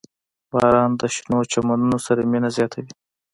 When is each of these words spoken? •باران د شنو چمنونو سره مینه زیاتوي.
•باران 0.51 0.91
د 0.99 1.01
شنو 1.15 1.39
چمنونو 1.51 1.97
سره 2.05 2.21
مینه 2.31 2.49
زیاتوي. 2.57 2.91